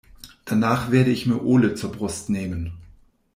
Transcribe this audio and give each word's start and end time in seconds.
Danach 0.45 0.89
werde 0.89 1.11
ich 1.11 1.27
mir 1.27 1.41
Ole 1.43 1.75
zur 1.75 1.91
Brust 1.91 2.31
nehmen. 2.31 2.73